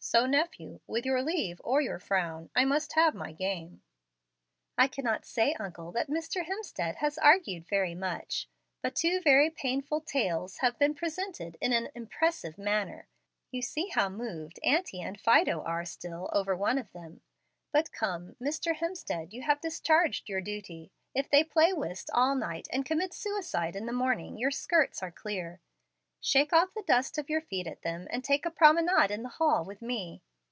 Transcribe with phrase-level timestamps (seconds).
[0.00, 3.82] So, nephew, with your leave or your frown, I must have my game."
[4.78, 6.46] "I cannot say, uncle, that Mr.
[6.46, 8.48] Hemstead has argued very much,
[8.80, 13.08] but two very painful TALES have been presented in an imPRESSIVE manner.
[13.50, 17.20] You see how moved auntie and Fido are still over one of them.
[17.70, 18.76] But come, Mr.
[18.76, 20.90] Hemstead, you have discharged your duty.
[21.12, 25.10] If they play whist all night and commit suicide in the morning, your skirts are
[25.12, 25.60] clear.
[26.20, 29.28] Shake off the dust of your feet at them, and take a promenade in the
[29.28, 30.20] hall with me.